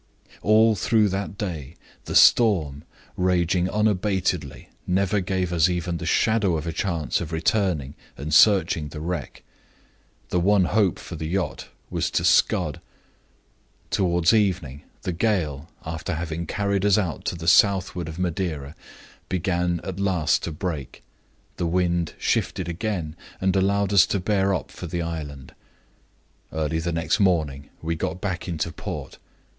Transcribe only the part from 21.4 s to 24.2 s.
the wind shifted again and allowed us to